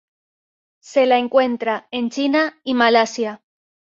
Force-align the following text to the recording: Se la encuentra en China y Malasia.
Se 0.79 1.05
la 1.05 1.19
encuentra 1.19 1.87
en 1.91 2.09
China 2.09 2.59
y 2.63 2.73
Malasia. 2.73 3.43